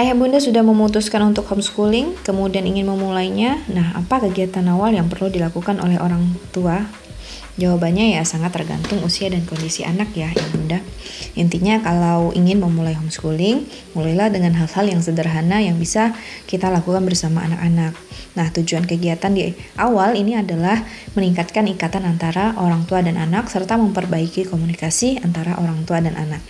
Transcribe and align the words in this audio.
Ayah 0.00 0.16
bunda 0.16 0.40
sudah 0.40 0.64
memutuskan 0.64 1.20
untuk 1.28 1.44
homeschooling, 1.52 2.16
kemudian 2.24 2.64
ingin 2.64 2.88
memulainya. 2.88 3.60
Nah, 3.68 3.92
apa 3.92 4.24
kegiatan 4.24 4.64
awal 4.72 4.96
yang 4.96 5.12
perlu 5.12 5.28
dilakukan 5.28 5.76
oleh 5.76 6.00
orang 6.00 6.24
tua? 6.56 6.88
Jawabannya 7.60 8.16
ya 8.16 8.24
sangat 8.24 8.56
tergantung 8.56 9.04
usia 9.04 9.28
dan 9.28 9.44
kondisi 9.44 9.84
anak 9.84 10.08
ya, 10.16 10.32
ya 10.32 10.46
bunda. 10.56 10.80
Intinya 11.36 11.84
kalau 11.84 12.32
ingin 12.32 12.64
memulai 12.64 12.96
homeschooling, 12.96 13.68
mulailah 13.92 14.32
dengan 14.32 14.56
hal-hal 14.56 14.88
yang 14.88 15.04
sederhana 15.04 15.60
yang 15.60 15.76
bisa 15.76 16.16
kita 16.48 16.72
lakukan 16.72 17.04
bersama 17.04 17.44
anak-anak. 17.44 17.92
Nah, 18.40 18.48
tujuan 18.56 18.88
kegiatan 18.88 19.36
di 19.36 19.52
awal 19.76 20.16
ini 20.16 20.32
adalah 20.32 20.80
meningkatkan 21.12 21.68
ikatan 21.68 22.08
antara 22.08 22.56
orang 22.56 22.88
tua 22.88 23.04
dan 23.04 23.20
anak 23.20 23.52
serta 23.52 23.76
memperbaiki 23.76 24.48
komunikasi 24.48 25.20
antara 25.20 25.60
orang 25.60 25.84
tua 25.84 26.00
dan 26.00 26.16
anak. 26.16 26.40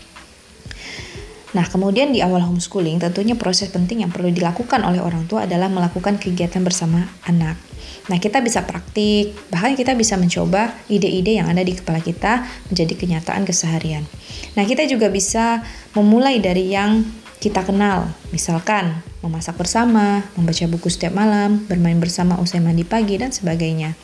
Nah, 1.51 1.67
kemudian 1.67 2.15
di 2.15 2.23
awal 2.23 2.47
homeschooling, 2.47 3.03
tentunya 3.03 3.35
proses 3.35 3.75
penting 3.75 4.07
yang 4.07 4.15
perlu 4.15 4.31
dilakukan 4.31 4.87
oleh 4.87 5.03
orang 5.03 5.27
tua 5.27 5.51
adalah 5.51 5.67
melakukan 5.67 6.15
kegiatan 6.23 6.63
bersama 6.63 7.11
anak. 7.27 7.59
Nah, 8.07 8.23
kita 8.23 8.39
bisa 8.39 8.63
praktik, 8.63 9.35
bahkan 9.51 9.75
kita 9.75 9.99
bisa 9.99 10.15
mencoba 10.15 10.71
ide-ide 10.87 11.43
yang 11.43 11.51
ada 11.51 11.67
di 11.67 11.75
kepala 11.75 11.99
kita 11.99 12.47
menjadi 12.71 12.95
kenyataan 12.95 13.43
keseharian. 13.43 14.07
Nah, 14.55 14.63
kita 14.63 14.87
juga 14.87 15.11
bisa 15.11 15.67
memulai 15.99 16.39
dari 16.39 16.71
yang 16.71 17.03
kita 17.43 17.67
kenal, 17.67 18.15
misalkan 18.31 19.03
memasak 19.19 19.59
bersama, 19.59 20.23
membaca 20.39 20.65
buku 20.71 20.87
setiap 20.87 21.19
malam, 21.19 21.67
bermain 21.67 21.99
bersama 21.99 22.39
usai 22.39 22.63
mandi 22.63 22.87
pagi, 22.87 23.19
dan 23.19 23.35
sebagainya. 23.35 23.99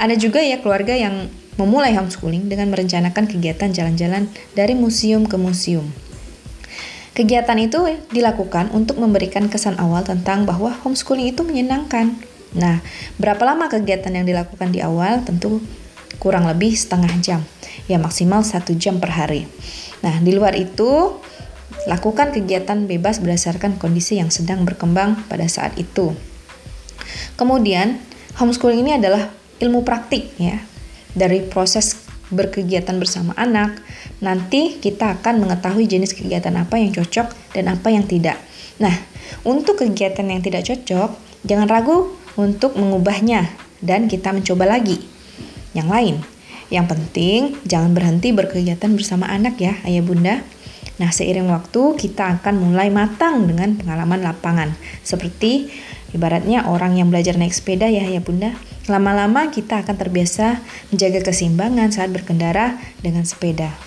Ada 0.00 0.16
juga 0.16 0.40
ya 0.40 0.60
keluarga 0.64 0.96
yang 0.96 1.28
memulai 1.60 1.92
homeschooling 1.96 2.48
dengan 2.48 2.72
merencanakan 2.72 3.28
kegiatan 3.28 3.72
jalan-jalan 3.72 4.28
dari 4.52 4.72
museum 4.76 5.24
ke 5.24 5.36
museum 5.40 5.88
Kegiatan 7.16 7.56
itu 7.56 7.80
dilakukan 8.12 8.68
untuk 8.76 9.00
memberikan 9.00 9.48
kesan 9.48 9.80
awal 9.80 10.04
tentang 10.04 10.44
bahwa 10.44 10.68
homeschooling 10.84 11.32
itu 11.32 11.40
menyenangkan. 11.48 12.12
Nah, 12.52 12.84
berapa 13.16 13.40
lama 13.40 13.72
kegiatan 13.72 14.12
yang 14.12 14.28
dilakukan 14.28 14.68
di 14.68 14.84
awal? 14.84 15.24
Tentu 15.24 15.64
kurang 16.20 16.44
lebih 16.44 16.76
setengah 16.76 17.12
jam, 17.24 17.40
ya 17.88 17.96
maksimal 17.96 18.44
satu 18.44 18.76
jam 18.76 19.00
per 19.00 19.16
hari. 19.16 19.48
Nah, 20.04 20.20
di 20.20 20.36
luar 20.36 20.60
itu, 20.60 21.16
lakukan 21.88 22.36
kegiatan 22.36 22.84
bebas 22.84 23.24
berdasarkan 23.24 23.80
kondisi 23.80 24.20
yang 24.20 24.28
sedang 24.28 24.68
berkembang 24.68 25.24
pada 25.24 25.48
saat 25.48 25.72
itu. 25.80 26.12
Kemudian, 27.40 27.96
homeschooling 28.36 28.84
ini 28.84 28.92
adalah 29.00 29.32
ilmu 29.56 29.88
praktik 29.88 30.36
ya, 30.36 30.60
dari 31.16 31.40
proses 31.44 32.05
berkegiatan 32.30 32.96
bersama 32.98 33.32
anak, 33.38 33.78
nanti 34.18 34.78
kita 34.82 35.20
akan 35.20 35.46
mengetahui 35.46 35.86
jenis 35.86 36.14
kegiatan 36.14 36.52
apa 36.58 36.78
yang 36.78 36.90
cocok 36.90 37.32
dan 37.54 37.70
apa 37.70 37.88
yang 37.92 38.04
tidak. 38.06 38.38
Nah, 38.82 38.92
untuk 39.46 39.80
kegiatan 39.80 40.26
yang 40.26 40.42
tidak 40.42 40.66
cocok, 40.66 41.16
jangan 41.46 41.66
ragu 41.70 42.12
untuk 42.36 42.76
mengubahnya 42.76 43.48
dan 43.80 44.10
kita 44.10 44.34
mencoba 44.34 44.66
lagi. 44.66 45.00
Yang 45.72 45.88
lain, 45.88 46.16
yang 46.68 46.86
penting 46.90 47.56
jangan 47.62 47.94
berhenti 47.94 48.34
berkegiatan 48.34 48.90
bersama 48.92 49.30
anak 49.30 49.60
ya, 49.62 49.78
ayah 49.86 50.02
bunda. 50.02 50.42
Nah, 50.96 51.12
seiring 51.12 51.52
waktu 51.52 51.82
kita 52.00 52.40
akan 52.40 52.56
mulai 52.56 52.88
matang 52.88 53.44
dengan 53.44 53.76
pengalaman 53.76 54.24
lapangan. 54.24 54.72
Seperti 55.04 55.68
ibaratnya 56.12 56.68
orang 56.68 56.98
yang 56.98 57.08
belajar 57.08 57.38
naik 57.38 57.54
sepeda 57.54 57.88
ya, 57.88 58.04
ayah 58.06 58.22
bunda. 58.22 58.54
Lama-lama 58.86 59.50
kita 59.50 59.82
akan 59.82 59.96
terbiasa 59.98 60.62
menjaga 60.94 61.26
keseimbangan 61.26 61.90
saat 61.90 62.14
berkendara 62.14 62.78
dengan 63.02 63.26
sepeda. 63.26 63.85